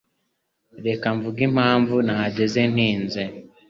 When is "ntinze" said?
2.73-3.23